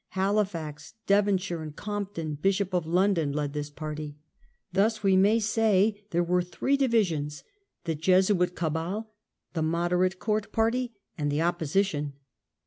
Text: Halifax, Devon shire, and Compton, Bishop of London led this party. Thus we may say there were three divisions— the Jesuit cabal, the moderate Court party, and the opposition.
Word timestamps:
Halifax, 0.17 0.95
Devon 1.05 1.37
shire, 1.37 1.61
and 1.61 1.75
Compton, 1.75 2.33
Bishop 2.33 2.73
of 2.73 2.87
London 2.87 3.31
led 3.31 3.53
this 3.53 3.69
party. 3.69 4.15
Thus 4.73 5.03
we 5.03 5.15
may 5.15 5.37
say 5.39 6.01
there 6.09 6.23
were 6.23 6.41
three 6.41 6.75
divisions— 6.75 7.43
the 7.85 7.93
Jesuit 7.93 8.55
cabal, 8.55 9.13
the 9.53 9.61
moderate 9.61 10.17
Court 10.17 10.51
party, 10.51 10.95
and 11.19 11.31
the 11.31 11.43
opposition. 11.43 12.13